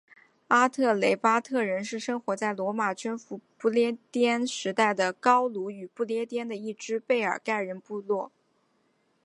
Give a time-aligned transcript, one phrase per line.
[0.47, 8.31] 阿特雷巴特人是生活在罗马征服不列颠时代的高卢与不列颠的一只贝尔盖人部落。